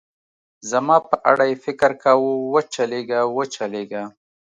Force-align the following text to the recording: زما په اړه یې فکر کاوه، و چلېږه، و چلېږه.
زما 0.71 0.97
په 1.09 1.15
اړه 1.31 1.43
یې 1.51 1.55
فکر 1.65 1.91
کاوه، 2.03 2.33
و 2.53 2.57
چلېږه، 2.73 3.21
و 3.35 3.39
چلېږه. 3.55 4.03